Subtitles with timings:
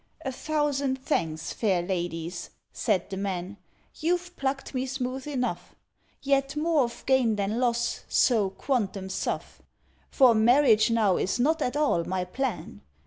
[0.25, 3.57] "A thousand thanks, fair ladies," said the man;
[3.99, 5.75] "You've plucked me smooth enough;
[6.23, 9.61] Yet more of gain than loss, so quantum suff.,
[10.09, 12.81] For marriage now is not at all my plan.